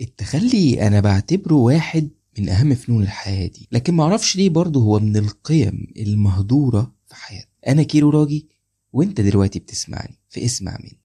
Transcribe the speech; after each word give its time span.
التخلي 0.00 0.86
أنا 0.86 1.00
بعتبره 1.00 1.54
واحد 1.54 2.08
من 2.38 2.48
أهم 2.48 2.74
فنون 2.74 3.02
الحياة 3.02 3.46
دي. 3.46 3.68
لكن 3.72 3.94
معرفش 3.94 4.36
ليه 4.36 4.50
برضه 4.50 4.80
هو 4.80 4.98
من 4.98 5.16
القيم 5.16 5.86
المهدورة 5.96 6.94
في 7.08 7.14
حياتنا 7.14 7.50
أنا 7.68 7.82
كيرو 7.82 8.10
راجي 8.10 8.46
وأنت 8.92 9.20
دلوقتي 9.20 9.58
بتسمعني 9.58 10.18
في 10.28 10.44
اسمع 10.44 10.78
مني 10.80 10.98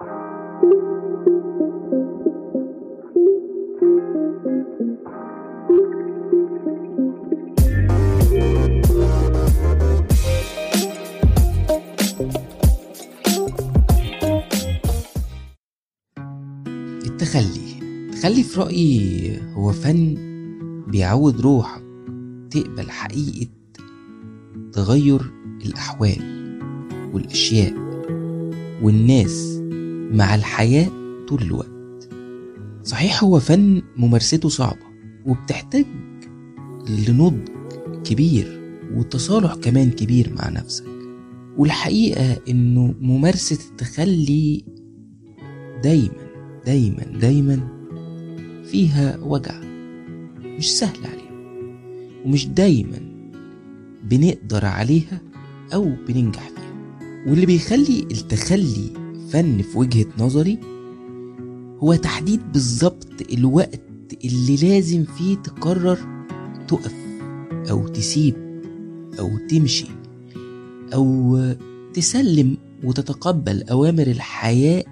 في 18.52 18.60
رأيي 18.60 19.40
هو 19.54 19.72
فن 19.72 20.16
بيعود 20.88 21.42
روحك 21.42 21.84
تقبل 22.52 22.92
حقيقة 22.92 23.50
تغير 24.74 25.22
الأحوال 25.66 26.60
والأشياء 27.14 27.74
والناس 28.82 29.60
مع 30.12 30.36
الحياة 30.36 30.90
طول 31.28 31.42
الوقت. 31.42 32.10
صحيح 32.84 33.24
هو 33.24 33.40
فن 33.40 33.82
ممارسته 33.98 34.50
صعبة 34.50 34.86
وبتحتاج 35.26 35.86
لنضج 36.90 37.50
كبير 38.04 38.62
وتصالح 38.96 39.56
كمان 39.56 39.92
كبير 39.92 40.34
مع 40.34 40.50
نفسك. 40.50 40.86
والحقيقة 41.58 42.38
إنه 42.50 42.96
ممارسة 43.02 43.60
التخلي 43.72 44.66
دايما 45.84 46.32
دايما 46.66 47.04
دايما 47.04 47.81
فيها 48.72 49.20
وجع. 49.22 49.62
مش 50.46 50.72
سهل 50.72 50.98
عليها 51.06 51.32
ومش 52.26 52.48
دايما 52.48 53.00
بنقدر 54.04 54.66
عليها 54.66 55.22
أو 55.74 55.92
بننجح 56.08 56.50
فيها. 56.50 56.62
واللي 57.28 57.46
بيخلي 57.46 58.00
التخلي 58.12 58.94
فن 59.30 59.62
في 59.62 59.78
وجهة 59.78 60.06
نظري 60.20 60.58
هو 61.80 61.96
تحديد 61.96 62.52
بالظبط 62.54 63.08
الوقت 63.34 63.82
اللي 64.26 64.56
لازم 64.56 65.04
فيه 65.04 65.36
تقرر 65.36 66.26
تقف 66.68 66.96
أو 67.70 67.88
تسيب 67.88 68.36
أو 69.20 69.38
تمشي 69.50 69.88
أو 70.94 71.40
تسلم 71.94 72.58
وتتقبل 72.84 73.64
أوامر 73.64 74.08
الحياة 74.08 74.84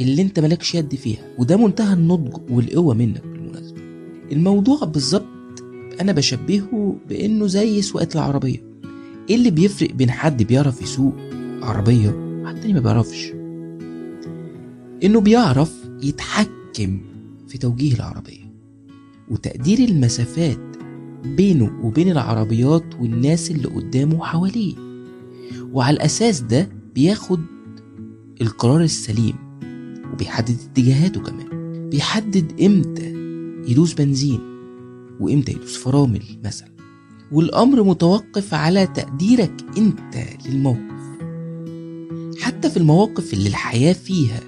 اللي 0.00 0.22
أنت 0.22 0.40
مالكش 0.40 0.74
يد 0.74 0.94
فيها. 0.94 1.22
وده 1.38 1.56
منتهى 1.56 1.92
النضج 1.94 2.50
والقوة 2.50 2.94
منك. 2.94 3.27
الموضوع 4.32 4.84
بالظبط 4.84 5.24
أنا 6.00 6.12
بشبهه 6.12 6.96
بإنه 7.08 7.46
زي 7.46 7.82
سواقة 7.82 8.08
العربية. 8.14 8.62
إيه 9.30 9.36
اللي 9.36 9.50
بيفرق 9.50 9.92
بين 9.92 10.10
حد 10.10 10.42
بيعرف 10.42 10.82
يسوق 10.82 11.14
عربية 11.62 12.40
وحد 12.42 12.60
تاني 12.60 12.72
ما 12.72 12.80
بيعرفش؟ 12.80 13.32
إنه 15.04 15.20
بيعرف 15.20 15.74
يتحكم 16.02 17.00
في 17.48 17.58
توجيه 17.58 17.94
العربية 17.94 18.52
وتقدير 19.30 19.78
المسافات 19.78 20.58
بينه 21.24 21.80
وبين 21.82 22.10
العربيات 22.10 22.94
والناس 23.00 23.50
اللي 23.50 23.68
قدامه 23.68 24.14
وحواليه 24.18 24.74
وعلى 25.72 25.96
الأساس 25.96 26.40
ده 26.40 26.68
بياخد 26.94 27.40
القرار 28.40 28.80
السليم 28.80 29.34
وبيحدد 30.12 30.56
اتجاهاته 30.70 31.20
كمان. 31.20 31.48
بيحدد 31.90 32.60
إمتى 32.62 33.17
يدوس 33.68 33.92
بنزين 33.94 34.40
وإمتى 35.20 35.52
يدوس 35.52 35.76
فرامل 35.76 36.22
مثلا. 36.44 36.68
والأمر 37.32 37.82
متوقف 37.82 38.54
على 38.54 38.86
تقديرك 38.86 39.64
أنت 39.78 40.16
للموقف. 40.46 40.98
حتى 42.40 42.70
في 42.70 42.76
المواقف 42.76 43.34
اللي 43.34 43.48
الحياة 43.48 43.92
فيها 43.92 44.40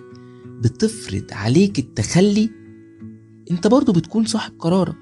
بتفرض 0.47 1.25
عليك 1.32 1.78
التخلي 1.78 2.50
أنت 3.50 3.66
برضو 3.66 3.92
بتكون 3.92 4.25
صاحب 4.25 4.53
قرارك 4.58 4.97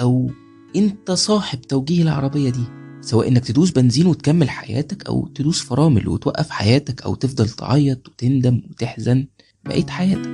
أو 0.00 0.30
أنت 0.76 1.10
صاحب 1.10 1.60
توجيه 1.60 2.02
العربية 2.02 2.50
دي. 2.50 2.64
سواء 3.00 3.28
إنك 3.28 3.44
تدوس 3.44 3.70
بنزين 3.70 4.06
وتكمل 4.06 4.50
حياتك 4.50 5.06
أو 5.06 5.26
تدوس 5.26 5.60
فرامل 5.60 6.08
وتوقف 6.08 6.50
حياتك 6.50 7.02
أو 7.02 7.14
تفضل 7.14 7.48
تعيط 7.48 8.08
وتندم 8.08 8.62
وتحزن 8.70 9.26
بقية 9.64 9.86
حياتك. 9.86 10.30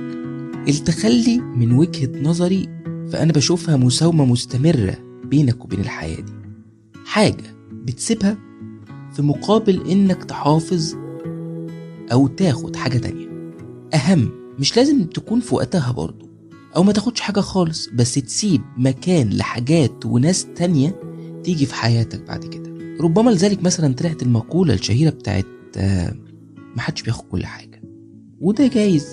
التخلي 0.67 1.37
من 1.37 1.71
وجهة 1.71 2.21
نظري 2.21 2.69
فأنا 3.11 3.33
بشوفها 3.33 3.77
مساومة 3.77 4.25
مستمرة 4.25 4.97
بينك 5.25 5.65
وبين 5.65 5.79
الحياة 5.79 6.21
دي. 6.21 6.33
حاجة 7.05 7.55
بتسيبها 7.71 8.37
في 9.13 9.21
مقابل 9.21 9.89
إنك 9.91 10.23
تحافظ 10.23 10.95
أو 12.11 12.27
تاخد 12.27 12.75
حاجة 12.75 12.97
تانية. 12.97 13.27
أهم 13.93 14.29
مش 14.59 14.77
لازم 14.77 15.03
تكون 15.03 15.39
في 15.39 15.55
وقتها 15.55 15.91
برضو 15.91 16.27
أو 16.75 16.83
ما 16.83 16.91
تاخدش 16.93 17.21
حاجة 17.21 17.39
خالص 17.39 17.89
بس 17.93 18.13
تسيب 18.13 18.61
مكان 18.77 19.29
لحاجات 19.29 20.05
وناس 20.05 20.47
تانية 20.55 20.99
تيجي 21.43 21.65
في 21.65 21.75
حياتك 21.75 22.27
بعد 22.27 22.45
كده. 22.45 22.73
ربما 23.01 23.31
لذلك 23.31 23.63
مثلا 23.63 23.93
طلعت 23.93 24.21
المقولة 24.23 24.73
الشهيرة 24.73 25.09
بتاعت 25.09 25.45
آه، 25.77 26.15
محدش 26.75 27.01
بياخد 27.01 27.25
كل 27.31 27.45
حاجة 27.45 27.81
وده 28.41 28.67
جايز 28.67 29.07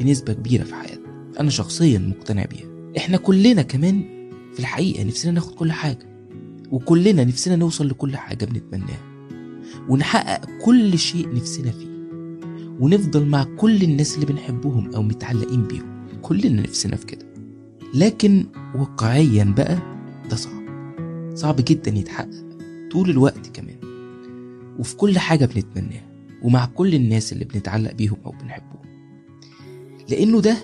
بنسبة 0.00 0.32
كبيرة 0.32 0.64
في 0.64 0.74
حياتنا. 0.74 1.32
أنا 1.40 1.50
شخصيا 1.50 1.98
مقتنع 1.98 2.44
بيها. 2.44 2.67
إحنا 2.96 3.16
كلنا 3.16 3.62
كمان 3.62 4.02
في 4.52 4.60
الحقيقة 4.60 5.04
نفسنا 5.04 5.32
ناخد 5.32 5.54
كل 5.54 5.72
حاجة 5.72 6.08
وكلنا 6.70 7.24
نفسنا 7.24 7.56
نوصل 7.56 7.88
لكل 7.88 8.16
حاجة 8.16 8.44
بنتمناها 8.44 9.00
ونحقق 9.88 10.44
كل 10.64 10.98
شيء 10.98 11.34
نفسنا 11.34 11.70
فيه 11.70 11.88
ونفضل 12.80 13.26
مع 13.26 13.44
كل 13.56 13.82
الناس 13.82 14.14
اللي 14.14 14.26
بنحبهم 14.26 14.94
أو 14.94 15.02
متعلقين 15.02 15.62
بيهم 15.62 16.06
كلنا 16.22 16.62
نفسنا 16.62 16.96
في 16.96 17.06
كده. 17.06 17.26
لكن 17.94 18.46
واقعيا 18.74 19.44
بقى 19.44 19.78
ده 20.30 20.36
صعب 20.36 20.62
صعب 21.34 21.56
جدا 21.58 21.90
يتحقق 21.90 22.44
طول 22.92 23.10
الوقت 23.10 23.46
كمان 23.56 23.76
وفي 24.78 24.96
كل 24.96 25.18
حاجة 25.18 25.44
بنتمناها 25.46 26.08
ومع 26.42 26.66
كل 26.66 26.94
الناس 26.94 27.32
اللي 27.32 27.44
بنتعلق 27.44 27.92
بيهم 27.92 28.16
أو 28.26 28.30
بنحبهم 28.42 28.78
لأنه 30.10 30.40
ده 30.40 30.56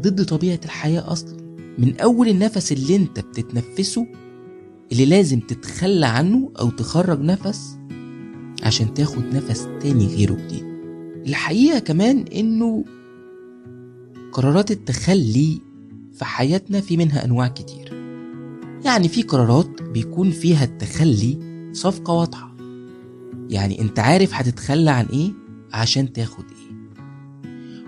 ضد 0.00 0.24
طبيعة 0.24 0.60
الحياة 0.64 1.12
أصلا. 1.12 1.39
من 1.80 2.00
أول 2.00 2.28
النفس 2.28 2.72
اللي 2.72 2.96
أنت 2.96 3.20
بتتنفسه 3.20 4.06
اللي 4.92 5.06
لازم 5.06 5.40
تتخلى 5.40 6.06
عنه 6.06 6.50
أو 6.60 6.70
تخرج 6.70 7.20
نفس 7.20 7.78
عشان 8.62 8.94
تاخد 8.94 9.24
نفس 9.34 9.68
تاني 9.80 10.06
غيره 10.06 10.34
جديد. 10.34 10.64
الحقيقة 11.26 11.78
كمان 11.78 12.18
إنه 12.18 12.84
قرارات 14.32 14.70
التخلي 14.70 15.60
في 16.12 16.24
حياتنا 16.24 16.80
في 16.80 16.96
منها 16.96 17.24
أنواع 17.24 17.48
كتير. 17.48 17.92
يعني 18.84 19.08
في 19.08 19.22
قرارات 19.22 19.82
بيكون 19.82 20.30
فيها 20.30 20.64
التخلي 20.64 21.38
صفقة 21.72 22.12
واضحة. 22.12 22.56
يعني 23.50 23.80
أنت 23.80 23.98
عارف 23.98 24.34
هتتخلى 24.34 24.90
عن 24.90 25.06
إيه 25.06 25.32
عشان 25.72 26.12
تاخد 26.12 26.44
إيه. 26.44 26.76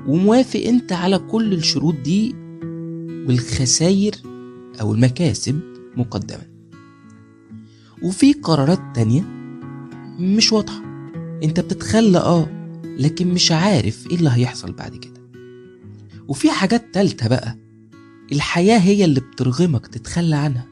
وموافق 0.08 0.60
أنت 0.60 0.92
على 0.92 1.18
كل 1.18 1.52
الشروط 1.52 1.94
دي 1.94 2.41
والخساير 3.26 4.14
أو 4.80 4.94
المكاسب 4.94 5.60
مقدما 5.96 6.52
وفي 8.02 8.32
قرارات 8.32 8.80
تانية 8.94 9.22
مش 10.18 10.52
واضحة. 10.52 10.82
أنت 11.42 11.60
بتتخلى 11.60 12.18
آه 12.18 12.46
لكن 12.98 13.28
مش 13.28 13.52
عارف 13.52 14.06
إيه 14.10 14.16
اللي 14.16 14.30
هيحصل 14.32 14.72
بعد 14.72 14.96
كده. 14.96 15.22
وفي 16.28 16.50
حاجات 16.50 16.94
تالتة 16.94 17.28
بقى 17.28 17.58
الحياة 18.32 18.78
هي 18.78 19.04
اللي 19.04 19.20
بترغمك 19.20 19.86
تتخلى 19.86 20.36
عنها 20.36 20.66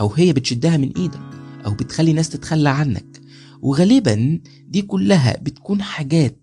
أو 0.00 0.12
هي 0.12 0.32
بتشدها 0.32 0.76
من 0.76 0.92
إيدك 0.96 1.20
أو 1.66 1.74
بتخلي 1.74 2.12
ناس 2.12 2.28
تتخلى 2.28 2.68
عنك. 2.68 3.20
وغالبا 3.62 4.40
دي 4.68 4.82
كلها 4.82 5.36
بتكون 5.42 5.82
حاجات 5.82 6.38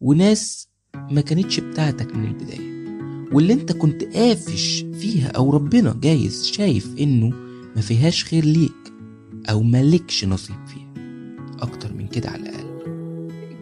وناس 0.00 0.68
ما 0.94 1.20
كانتش 1.20 1.60
بتاعتك 1.60 2.16
من 2.16 2.24
البداية. 2.24 2.77
واللي 3.32 3.52
انت 3.52 3.72
كنت 3.72 4.04
قافش 4.04 4.84
فيها 5.00 5.28
أو 5.28 5.50
ربنا 5.50 5.96
جايز 6.02 6.46
شايف 6.46 6.88
إنه 7.00 7.28
ما 7.76 7.82
فيهاش 7.82 8.24
خير 8.24 8.44
ليك 8.44 8.92
أو 9.50 9.62
مالكش 9.62 10.24
نصيب 10.24 10.56
فيها. 10.66 10.88
أكتر 11.60 11.94
من 11.94 12.06
كده 12.06 12.28
على 12.30 12.42
الأقل. 12.42 12.68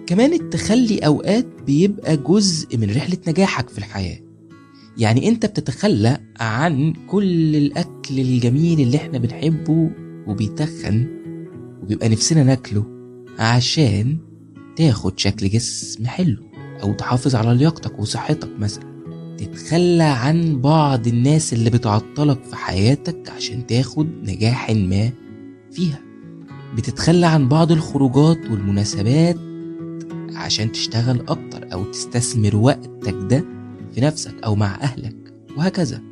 كمان 0.07 0.33
التخلي 0.33 0.99
أوقات 0.99 1.47
بيبقى 1.67 2.17
جزء 2.17 2.77
من 2.79 2.91
رحلة 2.91 3.19
نجاحك 3.29 3.69
في 3.69 3.79
الحياة. 3.79 4.19
يعني 4.99 5.29
انت 5.29 5.47
بتتخلى 5.47 6.19
عن 6.41 6.93
كل 7.07 7.57
الأكل 7.57 8.21
الجميل 8.21 8.81
اللي 8.81 8.97
إحنا 8.97 9.19
بنحبه 9.19 9.91
وبيتخن 10.27 11.07
وبيبقى 11.83 12.09
نفسنا 12.09 12.43
ناكله 12.43 12.85
عشان 13.39 14.19
تاخد 14.77 15.19
شكل 15.19 15.49
جسم 15.49 16.07
حلو 16.07 16.37
أو 16.83 16.93
تحافظ 16.93 17.35
على 17.35 17.55
لياقتك 17.59 17.99
وصحتك 17.99 18.49
مثلا. 18.59 18.96
تتخلى 19.39 20.03
عن 20.03 20.61
بعض 20.61 21.07
الناس 21.07 21.53
اللي 21.53 21.71
بتعطلك 21.71 22.45
في 22.45 22.57
حياتك 22.57 23.31
عشان 23.37 23.67
تاخد 23.67 24.09
نجاح 24.23 24.71
ما 24.71 25.11
فيها. 25.73 26.01
بتتخلى 26.77 27.27
عن 27.27 27.49
بعض 27.49 27.73
الخروجات 27.73 28.39
والمناسبات 28.51 29.37
عشان 30.35 30.73
تشتغل 30.73 31.21
أكتر 31.29 31.73
أو 31.73 31.85
تستثمر 31.85 32.57
وقتك 32.57 33.15
ده 33.31 33.45
في 33.95 34.01
نفسك 34.01 34.35
أو 34.45 34.55
مع 34.55 34.75
أهلك 34.75 35.17
وهكذا. 35.57 36.03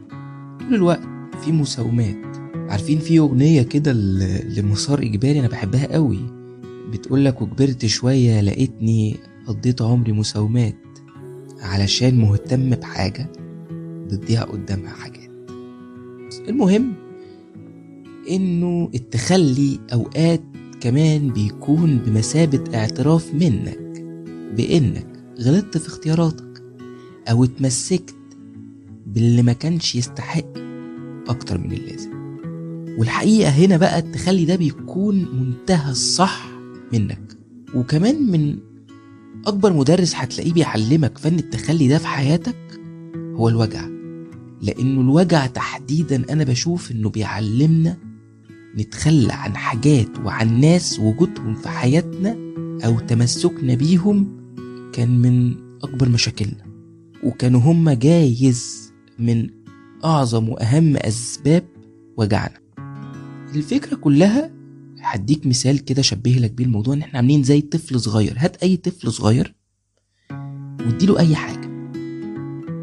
طول 0.60 0.74
الوقت 0.74 1.02
في 1.44 1.52
مساومات. 1.52 2.16
عارفين 2.54 2.98
في 2.98 3.18
أغنية 3.18 3.62
كده 3.62 3.92
لمسار 4.56 5.02
إجباري 5.02 5.40
أنا 5.40 5.48
بحبها 5.48 5.92
قوي. 5.92 6.20
بتقولك 6.92 7.42
وكبرت 7.42 7.86
شوية 7.86 8.40
لقيتني 8.40 9.16
قضيت 9.46 9.82
عمري 9.82 10.12
مساومات. 10.12 10.74
علشان 11.60 12.18
مهتم 12.18 12.70
بحاجة 12.70 13.32
بتضيع 14.06 14.42
قدامها 14.42 14.90
حاجات. 14.90 15.30
المهم 16.48 16.92
إنه 18.30 18.90
التخلي 18.94 19.78
أوقات 19.92 20.42
كمان 20.80 21.28
بيكون 21.32 21.98
بمثابة 21.98 22.64
اعتراف 22.78 23.34
منك 23.34 23.78
بإنك 24.56 25.06
غلطت 25.40 25.78
في 25.78 25.88
اختياراتك 25.88 26.62
أو 27.30 27.44
اتمسكت 27.44 28.14
باللي 29.06 29.42
ما 29.42 29.52
كانش 29.52 29.94
يستحق 29.94 30.44
أكتر 31.28 31.58
من 31.58 31.72
اللازم. 31.72 32.10
والحقيقة 32.98 33.50
هنا 33.50 33.76
بقى 33.76 33.98
التخلي 33.98 34.44
ده 34.44 34.56
بيكون 34.56 35.14
منتهى 35.40 35.90
الصح 35.90 36.50
منك. 36.92 37.36
وكمان 37.74 38.30
من 38.30 38.58
أكبر 39.46 39.72
مدرس 39.72 40.14
هتلاقيه 40.14 40.52
بيعلمك 40.52 41.18
فن 41.18 41.38
التخلي 41.38 41.88
ده 41.88 41.98
في 41.98 42.06
حياتك 42.06 42.80
هو 43.34 43.48
الوجع. 43.48 43.88
لأنه 44.62 45.00
الوجع 45.00 45.46
تحديدا 45.46 46.32
أنا 46.32 46.44
بشوف 46.44 46.90
إنه 46.90 47.10
بيعلمنا 47.10 47.96
نتخلى 48.76 49.32
عن 49.32 49.56
حاجات 49.56 50.18
وعن 50.24 50.60
ناس 50.60 51.00
وجودهم 51.00 51.54
في 51.54 51.68
حياتنا 51.68 52.36
أو 52.84 52.98
تمسكنا 53.00 53.74
بيهم 53.74 54.36
كان 54.92 55.18
من 55.18 55.54
أكبر 55.82 56.08
مشاكلنا. 56.08 56.64
وكانوا 57.24 57.60
هم 57.60 57.90
جايز 57.90 58.92
من 59.18 59.50
أعظم 60.04 60.48
وأهم 60.48 60.96
أسباب 60.96 61.64
وجعنا. 62.16 62.58
الفكرة 63.54 63.96
كلها 63.96 64.50
هديك 65.04 65.46
مثال 65.46 65.84
كده 65.84 66.02
شبه 66.02 66.30
لك 66.30 66.50
بيه 66.50 66.64
الموضوع 66.64 66.94
إن 66.94 67.00
إحنا 67.02 67.18
عاملين 67.18 67.42
زي 67.42 67.60
طفل 67.60 68.00
صغير. 68.00 68.34
هات 68.36 68.56
أي 68.62 68.76
طفل 68.76 69.12
صغير 69.12 69.54
واديله 70.86 71.18
أي 71.18 71.36
حاجة 71.36 71.70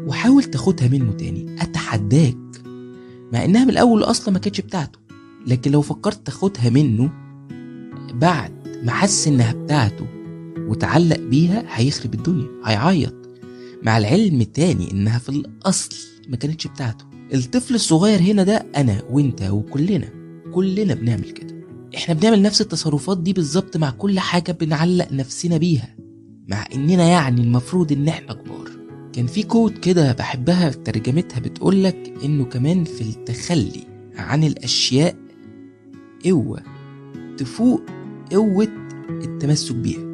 وحاول 0.06 0.44
تاخدها 0.44 0.88
منه 0.88 1.12
تاني. 1.12 1.62
أتحداك 1.62 2.36
مع 3.32 3.44
إنها 3.44 3.64
من 3.64 3.70
الأول 3.70 4.02
أصلا 4.02 4.34
ما 4.34 4.38
كانتش 4.38 4.60
بتاعته 4.60 4.98
لكن 5.46 5.70
لو 5.70 5.80
فكرت 5.82 6.26
تاخدها 6.26 6.70
منه 6.70 7.10
بعد 8.14 8.52
ما 8.84 8.92
حس 8.92 9.28
إنها 9.28 9.52
بتاعته 9.52 10.06
وتعلق 10.58 11.18
بيها 11.18 11.64
هيخرب 11.68 12.14
الدنيا 12.14 12.46
هيعيط. 12.64 13.14
مع 13.82 13.98
العلم 13.98 14.42
تاني 14.42 14.90
إنها 14.90 15.18
في 15.18 15.28
الأصل 15.28 15.96
ما 16.28 16.36
كانتش 16.36 16.66
بتاعته. 16.66 17.04
الطفل 17.34 17.74
الصغير 17.74 18.20
هنا 18.20 18.42
ده 18.42 18.66
أنا 18.76 19.02
وأنت 19.10 19.42
وكلنا 19.42 20.08
كلنا 20.54 20.94
بنعمل 20.94 21.30
كده. 21.30 21.61
إحنا 21.96 22.14
بنعمل 22.14 22.42
نفس 22.42 22.60
التصرفات 22.60 23.18
دي 23.18 23.32
بالظبط 23.32 23.76
مع 23.76 23.90
كل 23.90 24.18
حاجة 24.20 24.52
بنعلق 24.52 25.12
نفسنا 25.12 25.56
بيها 25.56 25.96
مع 26.48 26.64
إننا 26.74 27.04
يعني 27.04 27.40
المفروض 27.40 27.92
إن 27.92 28.08
إحنا 28.08 28.34
كبار. 28.34 28.70
كان 29.12 29.26
في 29.26 29.42
كود 29.42 29.72
كده 29.78 30.12
بحبها 30.12 30.70
ترجمتها 30.70 31.40
بتقولك 31.40 32.14
إنه 32.24 32.44
كمان 32.44 32.84
في 32.84 33.00
التخلي 33.00 33.84
عن 34.16 34.44
الأشياء 34.44 35.16
قوة 36.24 36.62
تفوق 37.38 37.82
قوة 38.32 38.68
التمسك 39.10 39.74
بيها. 39.74 40.12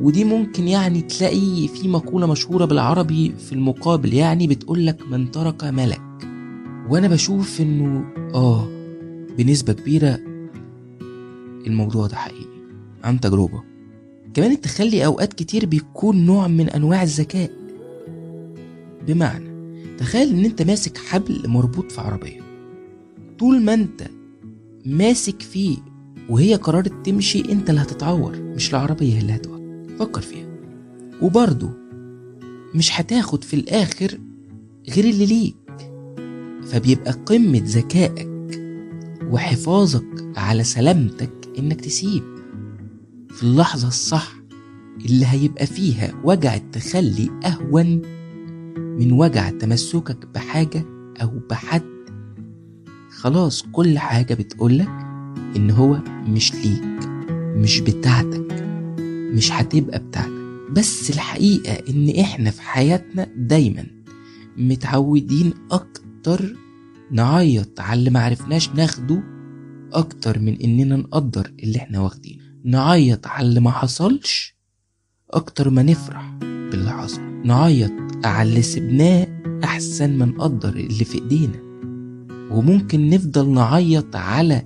ودي 0.00 0.24
ممكن 0.24 0.68
يعني 0.68 1.00
تلاقي 1.02 1.68
في 1.68 1.88
مقولة 1.88 2.26
مشهورة 2.26 2.64
بالعربي 2.64 3.34
في 3.38 3.52
المقابل 3.52 4.14
يعني 4.14 4.46
بتقولك 4.46 5.02
من 5.10 5.30
ترك 5.30 5.64
ملك. 5.64 6.02
وأنا 6.88 7.08
بشوف 7.08 7.60
إنه 7.60 8.04
آه 8.34 8.68
بنسبة 9.38 9.72
كبيرة 9.72 10.18
الموضوع 11.66 12.06
ده 12.06 12.16
حقيقي. 12.16 12.56
عن 13.04 13.20
تجربة. 13.20 13.62
كمان 14.34 14.52
التخلي 14.52 15.06
أوقات 15.06 15.32
كتير 15.32 15.66
بيكون 15.66 16.26
نوع 16.26 16.48
من 16.48 16.68
أنواع 16.68 17.02
الذكاء. 17.02 17.50
بمعنى 19.06 19.56
تخيل 19.98 20.28
إن 20.28 20.44
أنت 20.44 20.62
ماسك 20.62 20.98
حبل 20.98 21.48
مربوط 21.48 21.92
في 21.92 22.00
عربية. 22.00 22.40
طول 23.38 23.62
ما 23.62 23.74
أنت 23.74 24.06
ماسك 24.86 25.42
فيه 25.42 25.76
وهي 26.28 26.54
قررت 26.54 27.06
تمشي 27.06 27.52
أنت 27.52 27.70
اللي 27.70 27.80
هتتعور 27.80 28.36
مش 28.42 28.70
العربية 28.70 29.18
اللي 29.18 29.32
هتقع 29.34 29.56
فكر 29.98 30.20
فيها. 30.20 30.46
وبرضه 31.22 31.70
مش 32.74 33.00
هتاخد 33.00 33.44
في 33.44 33.54
الآخر 33.54 34.18
غير 34.90 35.04
اللي 35.04 35.26
ليك. 35.26 35.56
فبيبقى 36.66 37.12
قمة 37.12 37.62
ذكائك 37.64 38.28
وحفاظك 39.30 40.32
على 40.36 40.64
سلامتك 40.64 41.35
إنك 41.58 41.80
تسيب 41.80 42.22
في 43.30 43.42
اللحظة 43.42 43.88
الصح 43.88 44.32
اللي 45.06 45.26
هيبقى 45.26 45.66
فيها 45.66 46.12
وجع 46.24 46.54
التخلي 46.54 47.30
أهون 47.44 48.02
من 48.76 49.12
وجع 49.12 49.50
تمسكك 49.50 50.26
بحاجة 50.34 50.84
أو 51.22 51.30
بحد. 51.50 51.82
خلاص 53.10 53.62
كل 53.72 53.98
حاجة 53.98 54.34
بتقولك 54.34 54.88
إن 55.56 55.70
هو 55.70 55.98
مش 56.28 56.54
ليك 56.54 57.08
مش 57.32 57.80
بتاعتك 57.80 58.64
مش 59.34 59.52
هتبقى 59.52 59.98
بتاعتك. 59.98 60.30
بس 60.72 61.10
الحقيقة 61.10 61.72
إن 61.90 62.12
إحنا 62.20 62.50
في 62.50 62.62
حياتنا 62.62 63.28
دايما 63.36 63.86
متعودين 64.56 65.52
أكتر 65.70 66.56
نعيط 67.10 67.80
على 67.80 67.98
اللي 67.98 68.10
معرفناش 68.10 68.68
ناخده 68.70 69.22
أكتر 69.96 70.38
من 70.38 70.60
إننا 70.60 70.96
نقدر 70.96 71.52
اللي 71.62 71.78
إحنا 71.78 72.00
واخدينه. 72.00 72.42
نعيط 72.64 73.26
على 73.26 73.48
اللي 73.48 73.60
ما 73.60 73.70
حصلش 73.70 74.56
أكتر 75.30 75.70
ما 75.70 75.82
نفرح 75.82 76.30
باللي 76.40 76.90
حصل. 76.90 77.20
نعيط 77.44 77.92
على 78.24 78.48
اللي 78.48 78.62
سبناه 78.62 79.26
أحسن 79.64 80.18
ما 80.18 80.24
نقدر 80.24 80.68
اللي 80.68 81.04
في 81.04 81.14
إيدينا. 81.14 81.66
وممكن 82.50 83.10
نفضل 83.10 83.48
نعيط 83.48 84.16
على 84.16 84.62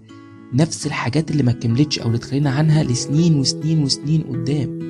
نفس 0.52 0.86
الحاجات 0.86 1.30
اللي 1.30 1.42
ما 1.42 1.52
كملتش 1.52 1.98
أو 1.98 2.06
اللي 2.06 2.16
اتخلينا 2.18 2.50
عنها 2.50 2.82
لسنين 2.82 3.34
وسنين 3.34 3.82
وسنين 3.82 4.22
قدام. 4.22 4.80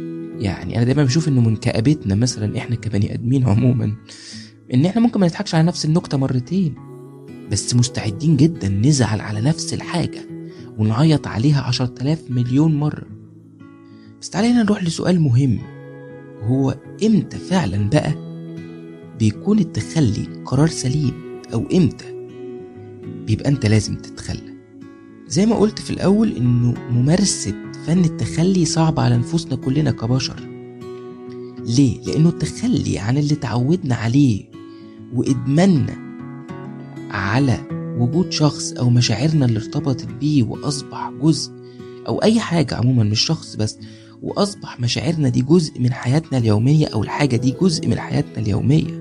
يعني 0.40 0.76
أنا 0.76 0.84
دايما 0.84 1.04
بشوف 1.04 1.28
انه 1.28 1.40
من 1.40 1.56
كآبتنا 1.56 2.14
مثلا 2.14 2.58
إحنا 2.58 2.76
كبني 2.76 3.14
آدمين 3.14 3.44
عموما 3.44 3.96
إن 4.74 4.86
إحنا 4.86 5.00
ممكن 5.00 5.20
ما 5.20 5.26
نضحكش 5.26 5.54
على 5.54 5.66
نفس 5.66 5.84
النكتة 5.84 6.18
مرتين. 6.18 6.89
بس 7.50 7.74
مستعدين 7.74 8.36
جدا 8.36 8.68
نزعل 8.68 9.20
على 9.20 9.40
نفس 9.40 9.74
الحاجة 9.74 10.20
ونعيط 10.78 11.26
عليها 11.26 11.60
عشر 11.62 11.86
تلاف 11.86 12.22
مليون 12.30 12.74
مرة. 12.76 13.06
بس 14.20 14.30
تعالينا 14.30 14.62
نروح 14.62 14.84
لسؤال 14.84 15.20
مهم. 15.20 15.58
هو 16.42 16.76
إمتى 17.04 17.38
فعلا 17.38 17.90
بقى 17.90 18.14
بيكون 19.18 19.58
التخلي 19.58 20.26
قرار 20.44 20.68
سليم 20.68 21.12
أو 21.52 21.66
إمتى 21.74 22.26
بيبقى 23.26 23.48
أنت 23.48 23.66
لازم 23.66 23.96
تتخلى؟ 23.96 24.54
زي 25.28 25.46
ما 25.46 25.56
قلت 25.56 25.78
في 25.78 25.90
الأول 25.90 26.32
إنه 26.36 26.74
ممارسة 26.90 27.54
فن 27.86 28.04
التخلي 28.04 28.64
صعب 28.64 29.00
على 29.00 29.16
نفوسنا 29.16 29.56
كلنا 29.56 29.90
كبشر. 29.90 30.40
ليه؟ 31.66 32.00
لأنه 32.02 32.28
التخلي 32.28 32.98
عن 32.98 33.18
اللي 33.18 33.34
تعودنا 33.34 33.94
عليه 33.94 34.44
وإدماننا 35.14 36.09
على 37.30 37.58
وجود 37.98 38.32
شخص 38.32 38.72
أو 38.72 38.90
مشاعرنا 38.90 39.46
اللي 39.46 39.58
ارتبطت 39.58 40.06
بيه 40.20 40.42
وأصبح 40.42 41.10
جزء 41.22 41.52
أو 42.08 42.22
أي 42.22 42.40
حاجة 42.40 42.74
عموما 42.74 43.04
مش 43.04 43.20
شخص 43.20 43.56
بس 43.56 43.78
وأصبح 44.22 44.80
مشاعرنا 44.80 45.28
دي 45.28 45.42
جزء 45.42 45.80
من 45.80 45.92
حياتنا 45.92 46.38
اليومية 46.38 46.86
أو 46.86 47.02
الحاجة 47.02 47.36
دي 47.36 47.54
جزء 47.60 47.88
من 47.88 47.98
حياتنا 47.98 48.38
اليومية. 48.38 49.00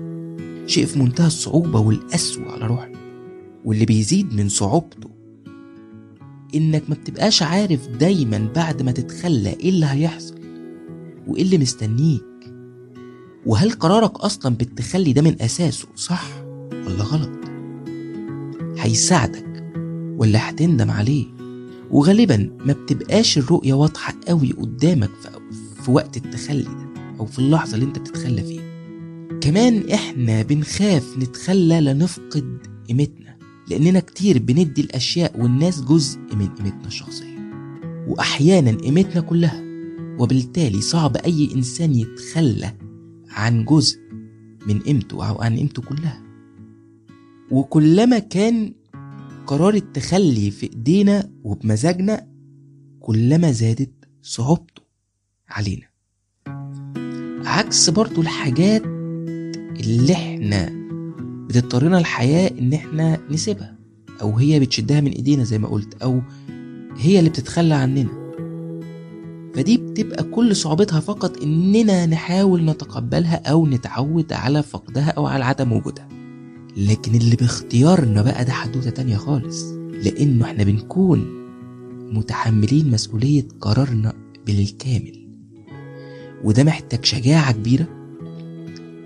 شيء 0.66 0.86
في 0.86 0.98
منتهى 0.98 1.26
الصعوبة 1.26 1.80
والقسوة 1.80 2.52
على 2.52 2.66
روحنا 2.66 2.98
واللي 3.64 3.84
بيزيد 3.84 4.34
من 4.34 4.48
صعوبته 4.48 5.10
إنك 6.54 6.82
ما 6.88 6.94
بتبقاش 6.94 7.42
عارف 7.42 7.88
دايما 7.88 8.48
بعد 8.54 8.82
ما 8.82 8.92
تتخلى 8.92 9.50
إيه 9.50 9.68
اللي 9.68 9.86
هيحصل 9.86 10.40
وإيه 11.26 11.42
اللي 11.42 11.58
مستنيك. 11.58 12.24
وهل 13.46 13.70
قرارك 13.70 14.20
أصلا 14.20 14.54
بالتخلي 14.56 15.12
ده 15.12 15.22
من 15.22 15.42
أساسه؟ 15.42 15.88
صح 15.96 16.26
ولا 16.72 17.02
غلط؟ 17.04 17.39
هيساعدك 18.80 19.72
ولا 20.18 20.50
هتندم 20.50 20.90
عليه. 20.90 21.26
وغالبا 21.90 22.50
ما 22.66 22.72
بتبقاش 22.72 23.38
الرؤية 23.38 23.72
واضحة 23.74 24.14
قوي 24.28 24.52
قدامك 24.52 25.10
في, 25.82 25.90
وقت 25.90 26.16
التخلي 26.16 26.62
ده 26.62 26.90
أو 27.20 27.26
في 27.26 27.38
اللحظة 27.38 27.74
اللي 27.74 27.86
أنت 27.86 27.98
بتتخلى 27.98 28.42
فيها. 28.42 28.62
كمان 29.40 29.90
إحنا 29.90 30.42
بنخاف 30.42 31.18
نتخلى 31.18 31.80
لنفقد 31.80 32.58
قيمتنا 32.88 33.36
لأننا 33.70 34.00
كتير 34.00 34.38
بندي 34.38 34.80
الأشياء 34.80 35.40
والناس 35.40 35.80
جزء 35.80 36.18
من 36.18 36.48
قيمتنا 36.48 36.86
الشخصية. 36.86 37.38
واحيانا 38.08 38.70
قيمتنا 38.70 39.20
كلها 39.20 39.62
وبالتالي 40.18 40.80
صعب 40.80 41.16
أي 41.16 41.48
إنسان 41.54 41.94
يتخلى 41.94 42.72
عن 43.30 43.64
جزء 43.64 43.98
من 44.66 44.78
قيمته 44.80 45.28
أو 45.28 45.42
عن 45.42 45.56
قيمته 45.56 45.82
كلها. 45.82 46.29
وكلما 47.50 48.18
كان 48.18 48.72
قرار 49.46 49.74
التخلي 49.74 50.50
في 50.50 50.62
إيدينا 50.66 51.30
وبمزاجنا 51.44 52.26
كلما 53.00 53.52
زادت 53.52 53.90
صعوبته 54.22 54.82
علينا. 55.48 55.86
عكس 57.44 57.90
برضو 57.90 58.20
الحاجات 58.20 58.82
اللي 59.80 60.12
إحنا 60.12 60.70
بتضطرنا 61.48 61.98
الحياة 61.98 62.50
إن 62.58 62.72
إحنا 62.72 63.18
نسيبها 63.30 63.76
أو 64.22 64.38
هي 64.38 64.60
بتشدها 64.60 65.00
من 65.00 65.10
إيدينا 65.12 65.44
زي 65.44 65.58
ما 65.58 65.68
قلت 65.68 66.02
أو 66.02 66.22
هي 66.96 67.18
اللي 67.18 67.30
بتتخلى 67.30 67.74
عننا. 67.74 68.20
فدي 69.54 69.76
بتبقى 69.76 70.24
كل 70.24 70.56
صعوبتها 70.56 71.00
فقط 71.00 71.42
إننا 71.42 72.06
نحاول 72.06 72.64
نتقبلها 72.64 73.50
أو 73.50 73.66
نتعود 73.66 74.32
على 74.32 74.62
فقدها 74.62 75.10
أو 75.10 75.26
على 75.26 75.44
عدم 75.44 75.72
وجودها. 75.72 76.19
لكن 76.76 77.14
اللي 77.14 77.36
باختيارنا 77.36 78.22
بقى 78.22 78.44
ده 78.44 78.52
حدوتة 78.52 78.90
تانية 78.90 79.16
خالص. 79.16 79.64
لأنه 80.04 80.44
إحنا 80.44 80.64
بنكون 80.64 81.40
متحملين 82.12 82.90
مسؤولية 82.90 83.48
قرارنا 83.60 84.12
بالكامل. 84.46 85.26
وده 86.44 86.64
محتاج 86.64 87.04
شجاعة 87.04 87.52
كبيرة 87.52 87.86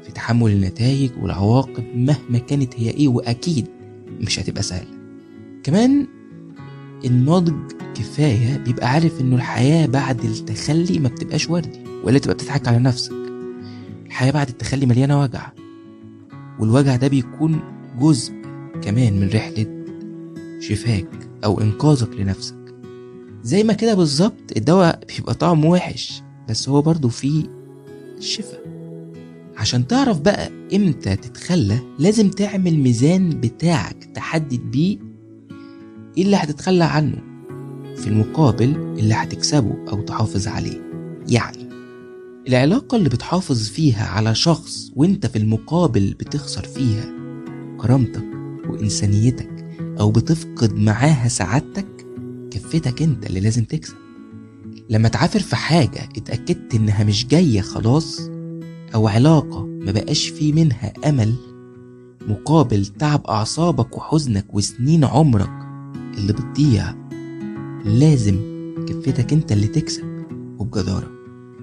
في 0.04 0.12
تحمل 0.14 0.50
النتائج 0.52 1.10
والعواقب 1.22 1.84
مهما 1.94 2.38
كانت 2.38 2.74
هي 2.76 2.90
إيه 2.90 3.08
وأكيد 3.08 3.66
مش 4.20 4.38
هتبقى 4.40 4.62
سهلة. 4.62 4.88
كمان 5.62 6.06
الناضج 7.04 7.54
كفاية 7.94 8.56
بيبقى 8.56 8.90
عارف 8.90 9.20
إنه 9.20 9.36
الحياة 9.36 9.86
بعد 9.86 10.24
التخلي 10.24 10.98
ما 10.98 11.08
بتبقاش 11.08 11.50
وردي 11.50 11.80
ولا 12.04 12.18
تبقى 12.18 12.34
بتضحك 12.34 12.68
على 12.68 12.78
نفسك. 12.78 13.12
الحياة 14.06 14.30
بعد 14.30 14.48
التخلي 14.48 14.86
مليانة 14.86 15.20
وجع. 15.20 15.48
والوجع 16.60 16.96
ده 16.96 17.08
بيكون 17.08 17.60
جزء 18.00 18.32
كمان 18.82 19.20
من 19.20 19.28
رحلة 19.28 19.84
شفاك 20.60 21.08
أو 21.44 21.60
إنقاذك 21.60 22.14
لنفسك. 22.16 22.74
زي 23.42 23.62
ما 23.64 23.72
كده 23.72 23.94
بالظبط 23.94 24.56
الدواء 24.56 25.00
بيبقى 25.16 25.34
طعمه 25.34 25.68
وحش 25.70 26.22
بس 26.48 26.68
هو 26.68 26.82
برضه 26.82 27.08
فيه 27.08 27.44
شفاء. 28.20 28.64
عشان 29.56 29.86
تعرف 29.86 30.20
بقى 30.20 30.50
إمتى 30.74 31.16
تتخلى 31.16 31.78
لازم 31.98 32.30
تعمل 32.30 32.78
ميزان 32.78 33.30
بتاعك 33.30 34.04
تحدد 34.14 34.60
بيه 34.70 34.98
إيه 36.18 36.24
اللي 36.24 36.36
هتتخلى 36.36 36.84
عنه 36.84 37.16
في 37.96 38.06
المقابل 38.06 38.76
اللي 38.98 39.14
هتكسبه 39.14 39.74
أو 39.92 40.00
تحافظ 40.02 40.48
عليه. 40.48 40.80
يعني 41.28 41.63
العلاقة 42.48 42.96
اللي 42.96 43.08
بتحافظ 43.08 43.68
فيها 43.68 44.06
على 44.06 44.34
شخص 44.34 44.90
وانت 44.96 45.26
في 45.26 45.38
المقابل 45.38 46.14
بتخسر 46.20 46.62
فيها 46.64 47.04
كرامتك 47.80 48.24
وإنسانيتك 48.68 49.64
أو 50.00 50.10
بتفقد 50.10 50.74
معاها 50.74 51.28
سعادتك 51.28 52.06
كفتك 52.50 53.02
انت 53.02 53.26
اللي 53.26 53.40
لازم 53.40 53.64
تكسب. 53.64 53.94
لما 54.90 55.08
تعافر 55.08 55.40
في 55.40 55.56
حاجة 55.56 56.08
اتأكدت 56.16 56.74
إنها 56.74 57.04
مش 57.04 57.26
جاية 57.26 57.60
خلاص 57.60 58.20
أو 58.94 59.08
علاقة 59.08 59.64
ما 59.64 59.92
بقاش 59.92 60.28
في 60.28 60.52
منها 60.52 60.92
أمل 61.08 61.34
مقابل 62.28 62.86
تعب 62.86 63.26
أعصابك 63.26 63.96
وحزنك 63.96 64.54
وسنين 64.54 65.04
عمرك 65.04 65.52
اللي 66.18 66.32
بتضيع 66.32 66.94
لازم 67.84 68.36
كفتك 68.88 69.32
انت 69.32 69.52
اللي 69.52 69.66
تكسب 69.66 70.04
وبجدارة. 70.58 71.13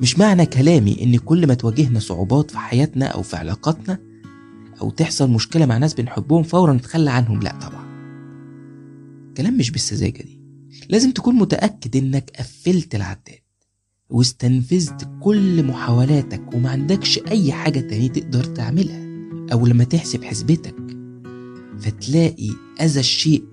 مش 0.02 0.20
معنى 0.20 0.46
كلامي 0.46 1.04
إن 1.04 1.18
كل 1.18 1.48
ما 1.48 1.54
تواجهنا 1.54 2.00
صعوبات 2.00 2.52
في 2.52 2.58
حياتنا 2.58 3.06
أو 3.06 3.22
في 3.22 3.36
علاقاتنا 3.36 4.00
أو 4.82 4.90
تحصل 4.90 5.30
مشكلة 5.32 5.66
مع 5.66 5.78
ناس 5.78 5.94
بنحبهم 5.94 6.44
فورا 6.44 6.74
نتخلى 6.74 7.12
عنهم. 7.12 7.40
لا 7.40 7.60
طبعا. 7.62 7.86
كلام 9.38 9.58
مش 9.58 9.72
بالسذاجة 9.72 10.24
دي. 10.24 10.42
لازم 10.90 11.12
تكون 11.12 11.36
متأكد 11.36 11.96
إنك 11.96 12.32
قفلت 12.40 12.96
العداد 12.96 13.40
واستنفذت 14.10 15.10
كل 15.20 15.64
محاولاتك 15.64 16.54
وما 16.54 16.70
عندكش 16.70 17.20
أي 17.28 17.52
حاجة 17.52 17.80
تانية 17.80 18.10
تقدر 18.10 18.44
تعملها 18.44 19.02
أو 19.54 19.66
لما 19.66 19.84
تحسب 19.84 20.24
حسبتك. 20.24 20.76
فتلاقي 21.80 22.50
أذى 22.82 23.00
الشيء 23.00 23.44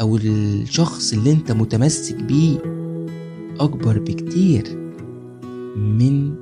أو 0.00 0.16
الشخص 0.16 1.12
اللي 1.12 1.32
أنت 1.32 1.52
متمسك 1.52 2.14
بيه 2.14 2.58
أكبر 3.60 3.98
بكتير. 3.98 4.85
من 5.76 6.34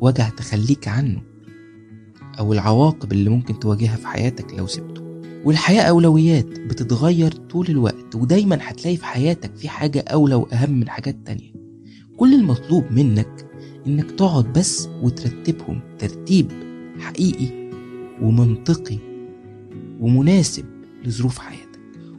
وجع 0.00 0.28
تخليك 0.28 0.88
عنه 0.88 1.22
أو 2.38 2.52
العواقب 2.52 3.12
اللي 3.12 3.30
ممكن 3.30 3.58
تواجهها 3.58 3.96
في 3.96 4.06
حياتك 4.06 4.54
لو 4.54 4.66
سبته. 4.66 5.02
والحياة 5.44 5.82
أولويات 5.82 6.46
بتتغير 6.60 7.32
طول 7.32 7.66
الوقت 7.68 8.14
ودايما 8.14 8.58
هتلاقي 8.62 8.96
في 8.96 9.04
حياتك 9.04 9.56
في 9.56 9.68
حاجة 9.68 10.04
أولى 10.12 10.34
وأهم 10.34 10.70
من 10.70 10.88
حاجات 10.88 11.16
تانية. 11.26 11.52
كل 12.16 12.34
المطلوب 12.34 12.84
منك 12.90 13.46
إنك 13.86 14.10
تقعد 14.10 14.52
بس 14.52 14.88
وترتبهم 15.02 15.80
ترتيب 15.98 16.52
حقيقي 16.98 17.70
ومنطقي 18.22 18.98
ومناسب 20.00 20.64
لظروف 21.04 21.38
حياتك. 21.38 21.68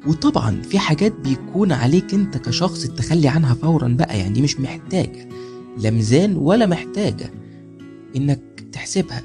وطبعا 0.07 0.61
في 0.61 0.79
حاجات 0.79 1.13
بيكون 1.19 1.71
عليك 1.71 2.13
أنت 2.13 2.37
كشخص 2.37 2.85
التخلي 2.85 3.27
عنها 3.27 3.53
فورا 3.53 3.87
بقى 3.87 4.19
يعني 4.19 4.41
مش 4.41 4.59
محتاجة. 4.59 5.29
لا 5.77 5.89
ميزان 5.89 6.35
ولا 6.35 6.65
محتاجة 6.65 7.31
إنك 8.15 8.41
تحسبها 8.71 9.21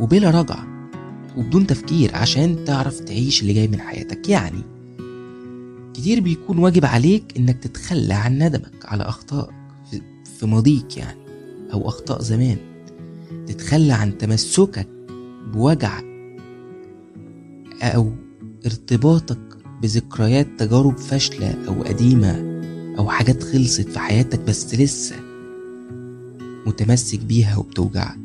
وبلا 0.00 0.30
رجعة 0.30 0.66
وبدون 1.36 1.66
تفكير 1.66 2.14
عشان 2.16 2.64
تعرف 2.64 3.00
تعيش 3.00 3.42
اللي 3.42 3.52
جاي 3.52 3.68
من 3.68 3.80
حياتك. 3.80 4.28
يعني 4.28 4.60
كتير 5.94 6.20
بيكون 6.20 6.58
واجب 6.58 6.84
عليك 6.84 7.24
إنك 7.36 7.58
تتخلى 7.62 8.14
عن 8.14 8.38
ندمك 8.38 8.84
على 8.84 9.02
اخطائك 9.02 9.54
في- 9.90 10.46
ماضيك 10.46 10.96
يعني 10.96 11.18
أو 11.72 11.88
أخطاء 11.88 12.22
زمان. 12.22 12.56
تتخلى 13.46 13.92
عن 13.92 14.18
تمسكك 14.18 14.88
بوجع 15.52 16.00
أو 17.82 18.12
ارتباطك 18.66 19.38
بذكريات 19.82 20.46
تجارب 20.58 20.98
فاشلة 20.98 21.54
أو 21.68 21.82
قديمة 21.82 22.60
أو 22.98 23.08
حاجات 23.08 23.42
خلصت 23.42 23.88
في 23.88 23.98
حياتك 23.98 24.40
بس 24.40 24.74
لسه. 24.74 25.16
متمسك 26.66 27.20
بيها 27.20 27.56
وبتوجعك. 27.56 28.18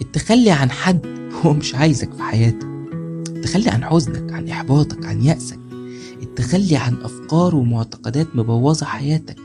التخلي 0.00 0.50
عن 0.50 0.70
حد 0.70 1.06
هو 1.44 1.52
مش 1.52 1.74
عايزك 1.74 2.12
في 2.12 2.22
حياته 2.22 2.66
التخلي 3.28 3.70
عن 3.70 3.84
حزنك 3.84 4.32
عن 4.32 4.48
إحباطك 4.48 5.06
عن 5.06 5.22
يأسك. 5.22 5.58
التخلي 6.22 6.76
عن 6.76 6.94
أفكار 7.02 7.54
ومعتقدات 7.56 8.36
مبوظة 8.36 8.86
حياتك 8.86 9.40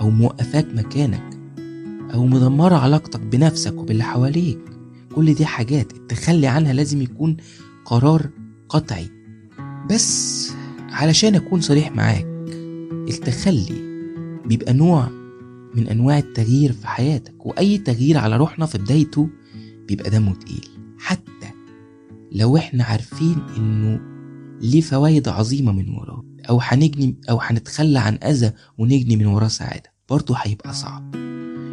أو 0.00 0.10
موقفاك 0.10 0.66
مكانك 0.74 1.38
أو 2.14 2.26
مدمرة 2.26 2.74
علاقتك 2.74 3.20
بنفسك 3.20 3.74
وباللي 3.78 4.04
حواليك. 4.04 4.58
كل 5.14 5.34
دي 5.34 5.46
حاجات 5.46 5.92
التخلي 5.92 6.46
عنها 6.46 6.72
لازم 6.72 7.02
يكون 7.02 7.36
قرار 7.84 8.28
قطعي. 8.68 9.08
بس 9.90 10.50
علشان 10.90 11.34
أكون 11.34 11.60
صريح 11.60 11.92
معاك 11.92 12.26
التخلي 13.08 13.82
بيبقى 14.46 14.72
نوع 14.72 15.08
من 15.74 15.88
أنواع 15.88 16.18
التغيير 16.18 16.72
في 16.72 16.88
حياتك 16.88 17.46
وأي 17.46 17.78
تغيير 17.78 18.18
على 18.18 18.36
روحنا 18.36 18.66
في 18.66 18.78
بدايته 18.78 19.28
بيبقى 19.88 20.10
دمه 20.10 20.34
تقيل. 20.34 20.68
حتى 20.98 21.52
لو 22.32 22.56
إحنا 22.56 22.84
عارفين 22.84 23.36
إنه 23.56 24.00
ليه 24.60 24.80
فوائد 24.80 25.28
عظيمة 25.28 25.72
من 25.72 25.88
وراه 25.88 26.24
أو 26.50 26.60
هنجني 26.62 27.16
أو 27.30 27.38
هنتخلى 27.40 27.98
عن 27.98 28.14
أذى 28.14 28.52
ونجني 28.78 29.16
من 29.16 29.26
وراه 29.26 29.48
سعادة 29.48 29.92
برضه 30.10 30.34
هيبقى 30.38 30.72
صعب. 30.72 31.14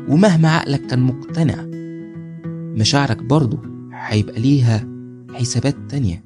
ومهما 0.10 0.50
عقلك 0.50 0.86
كان 0.88 1.00
مقتنع 1.00 1.66
مشاعرك 2.80 3.24
برضه 3.24 3.62
هيبقى 3.94 4.42
ليها 4.42 4.88
حسابات 5.34 5.76
تانية 5.90 6.24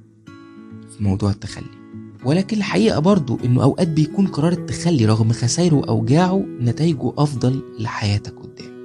في 0.98 1.04
موضوع 1.04 1.32
التخلي. 1.32 1.79
ولكن 2.26 2.58
الحقيقة 2.58 3.00
برضه 3.00 3.38
إنه 3.46 3.64
أوقات 3.64 3.88
بيكون 3.88 4.28
قرار 4.28 4.52
التخلي 4.52 5.06
رغم 5.06 5.32
خسائره 5.32 5.76
وأوجاعه 5.76 6.46
نتائجه 6.62 7.14
أفضل 7.18 7.62
لحياتك 7.80 8.34
قدام. 8.40 8.80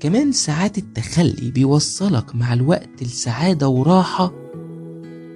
كمان 0.00 0.32
ساعات 0.32 0.78
التخلي 0.78 1.50
بيوصلك 1.50 2.34
مع 2.34 2.52
الوقت 2.52 3.02
لسعادة 3.02 3.68
وراحة 3.68 4.32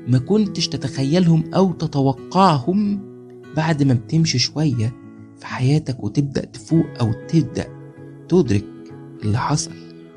ما 0.09 0.19
كنتش 0.19 0.69
تتخيلهم 0.69 1.55
أو 1.55 1.73
تتوقعهم 1.73 3.01
بعد 3.57 3.83
ما 3.83 3.95
بتمشي 3.95 4.39
شوية 4.39 4.95
في 5.39 5.47
حياتك 5.47 6.05
وتبدأ 6.05 6.45
تفوق 6.45 6.87
أو 7.01 7.13
تبدأ 7.29 7.67
تدرك 8.29 8.65
اللي 9.25 9.39
حصل. 9.39 9.71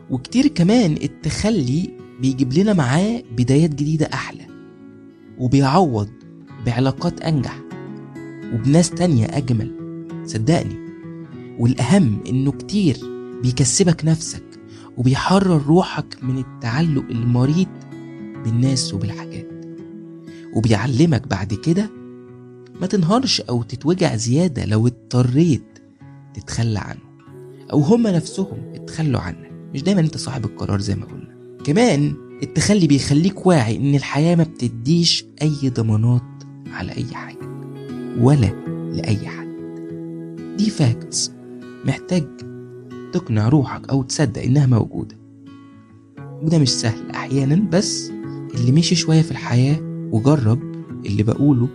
وكتير 0.09 0.47
كمان 0.47 0.91
التخلي 0.91 1.89
بيجيب 2.21 2.53
لنا 2.53 2.73
معاه 2.73 3.23
بدايات 3.37 3.69
جديدة 3.69 4.05
أحلى 4.13 4.45
وبيعوض 5.39 6.09
بعلاقات 6.65 7.21
أنجح 7.21 7.59
وبناس 8.53 8.89
تانية 8.89 9.25
أجمل 9.25 9.71
صدقني. 10.25 10.85
والأهم 11.59 12.19
إنه 12.29 12.51
كتير 12.51 12.97
بيكسبك 13.43 14.05
نفسك 14.05 14.43
وبيحرر 14.97 15.61
روحك 15.67 16.17
من 16.21 16.37
التعلق 16.37 17.05
المريض 17.09 17.67
بالناس 18.43 18.93
وبالحاجات. 18.93 19.47
وبيعلمك 20.55 21.27
بعد 21.27 21.53
كده 21.53 21.89
ما 22.81 22.87
تنهارش 22.87 23.41
أو 23.41 23.63
تتوجع 23.63 24.15
زيادة 24.15 24.65
لو 24.65 24.87
اضطريت 24.87 25.79
تتخلى 26.33 26.79
عنه 26.79 26.99
أو 27.73 27.79
هما 27.81 28.11
نفسهم 28.11 28.71
اتخلوا 28.75 29.21
عنك. 29.21 29.51
مش 29.73 29.83
دايما 29.83 30.01
أنت 30.01 30.17
صاحب 30.17 30.45
القرار 30.45 30.79
زي 30.79 30.95
ما 30.95 31.05
قلنا. 31.05 31.35
كمان 31.63 32.13
التخلي 32.43 32.87
بيخليك 32.87 33.45
واعي 33.45 33.75
إن 33.75 33.95
الحياة 33.95 34.35
ما 34.35 34.43
بتديش 34.43 35.25
أي 35.41 35.69
ضمانات 35.69 36.34
على 36.75 36.91
أي 36.91 37.05
حاجة 37.15 37.49
ولا 38.19 38.45
لأي 38.93 39.27
حد. 39.27 39.45
دي 40.57 40.69
فاكتس 40.69 41.31
محتاج 41.85 42.27
تقنع 43.13 43.49
روحك 43.49 43.89
أو 43.89 44.03
تصدق 44.03 44.41
إنها 44.41 44.65
موجودة. 44.65 45.17
وده 46.41 46.57
مش 46.57 46.69
سهل 46.69 47.11
أحيانا 47.11 47.55
بس 47.55 48.11
اللي 48.55 48.71
مشي 48.71 48.95
شوية 48.95 49.21
في 49.21 49.31
الحياة 49.31 49.77
وجرب 50.11 50.59
اللي 51.05 51.23
بقوله 51.23 51.67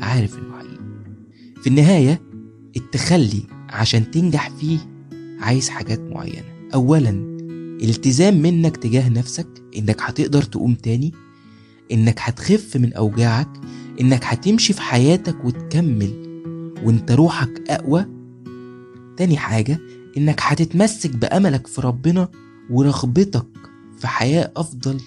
عارف 0.00 0.38
انه 0.38 0.56
حقيقي 0.58 0.84
في 1.62 1.66
النهاية 1.66 2.22
التخلي 2.76 3.42
عشان 3.70 4.10
تنجح 4.10 4.50
فيه 4.50 4.78
عايز 5.40 5.68
حاجات 5.68 6.00
معينة. 6.00 6.44
أولا 6.74 7.10
التزام 7.82 8.42
منك 8.42 8.76
تجاه 8.76 9.08
نفسك 9.08 9.46
إنك 9.76 10.02
هتقدر 10.02 10.42
تقوم 10.42 10.74
تاني 10.74 11.12
إنك 11.92 12.16
هتخف 12.18 12.76
من 12.76 12.92
أوجاعك 12.92 13.48
إنك 14.00 14.24
هتمشي 14.24 14.72
في 14.72 14.80
حياتك 14.82 15.44
وتكمل 15.44 16.12
وإنت 16.84 17.12
روحك 17.12 17.62
أقوى. 17.70 18.06
تاني 19.16 19.36
حاجة 19.36 19.78
إنك 20.16 20.40
هتتمسك 20.42 21.16
بأملك 21.16 21.66
في 21.66 21.80
ربنا 21.80 22.28
ورغبتك 22.70 23.46
في 23.98 24.06
حياة 24.06 24.52
أفضل 24.56 25.00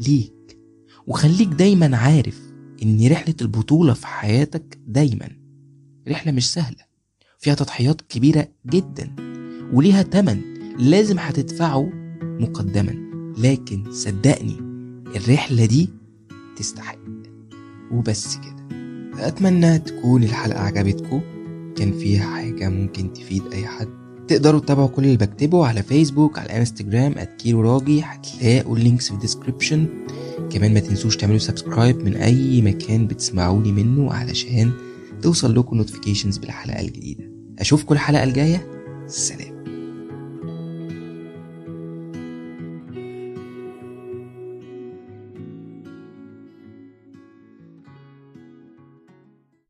ليك. 0.00 0.58
وخليك 1.06 1.48
دايما 1.48 1.96
عارف 1.96 2.40
إن 2.82 3.08
رحلة 3.10 3.34
البطولة 3.42 3.92
في 3.92 4.06
حياتك 4.06 4.78
دايما 4.86 5.28
رحلة 6.08 6.32
مش 6.32 6.52
سهلة. 6.52 6.84
فيها 7.38 7.54
تضحيات 7.54 8.00
كبيرة 8.00 8.48
جدا 8.66 9.16
وليها 9.72 10.02
تمن 10.02 10.40
لازم 10.78 11.18
هتدفعه 11.18 11.90
مقدما. 12.22 13.12
لكن 13.38 13.92
صدقني 13.92 14.56
الرحلة 15.16 15.66
دي 15.66 15.88
تستحق. 16.56 17.11
وبس 17.92 18.36
كده. 18.36 18.78
أتمنى 19.26 19.78
تكون 19.78 20.22
الحلقة 20.22 20.60
عجبتكم. 20.60 21.20
كان 21.76 21.92
فيها 21.92 22.36
حاجة 22.36 22.68
ممكن 22.68 23.12
تفيد 23.12 23.42
أي 23.52 23.66
حد 23.66 23.88
تقدروا 24.28 24.60
تتابعوا 24.60 24.88
كل 24.88 25.04
اللي 25.04 25.16
بكتبه 25.16 25.66
على 25.66 25.82
فيسبوك 25.82 26.38
على 26.38 26.58
انستجرام 26.58 27.14
@كيلو 27.38 27.60
راجي 27.60 28.02
هتلاقوا 28.02 28.76
ال 28.76 28.81
links 28.81 29.08
في 29.08 29.14
ال 29.14 29.20
description 29.20 29.86
كمان 30.50 30.74
ما 30.74 30.80
تنسوش 30.80 31.16
تعملوا 31.16 31.38
subscribe 31.38 32.04
من 32.04 32.16
أي 32.16 32.62
مكان 32.62 33.06
بتسمعوني 33.06 33.72
منه 33.72 34.12
علشان 34.12 34.72
توصل 35.22 35.58
لكم 35.58 35.76
notifications 35.76 36.38
بالحلقة 36.38 36.80
الجديدة. 36.80 37.24
أشوفكم 37.58 37.94
الحلقة 37.94 38.24
الجاية. 38.24 38.66
سلام. 39.06 39.51